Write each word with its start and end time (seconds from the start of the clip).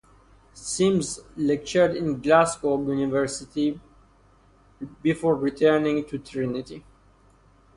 Simms 0.55 1.19
lectured 1.37 1.95
in 1.95 2.21
Glasgow 2.23 2.77
University 2.91 3.79
before 5.03 5.35
returning 5.35 6.03
to 6.05 6.17
Trinity. 6.17 6.83